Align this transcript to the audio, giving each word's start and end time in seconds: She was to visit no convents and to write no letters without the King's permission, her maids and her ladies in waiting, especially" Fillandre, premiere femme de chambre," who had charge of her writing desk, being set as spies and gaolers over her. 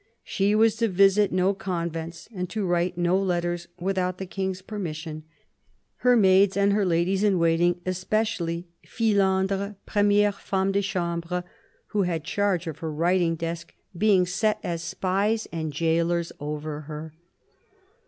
She 0.23 0.55
was 0.55 0.77
to 0.77 0.87
visit 0.87 1.31
no 1.31 1.53
convents 1.53 2.27
and 2.33 2.49
to 2.49 2.65
write 2.65 2.97
no 2.97 3.15
letters 3.21 3.67
without 3.79 4.17
the 4.17 4.25
King's 4.25 4.63
permission, 4.63 5.25
her 5.97 6.15
maids 6.17 6.57
and 6.57 6.73
her 6.73 6.87
ladies 6.87 7.23
in 7.23 7.37
waiting, 7.37 7.79
especially" 7.85 8.65
Fillandre, 8.91 9.75
premiere 9.85 10.31
femme 10.31 10.71
de 10.71 10.81
chambre," 10.81 11.43
who 11.89 12.01
had 12.01 12.23
charge 12.23 12.65
of 12.65 12.79
her 12.79 12.91
writing 12.91 13.35
desk, 13.35 13.75
being 13.95 14.25
set 14.25 14.57
as 14.63 14.81
spies 14.81 15.47
and 15.51 15.71
gaolers 15.71 16.31
over 16.39 16.81
her. 16.87 17.13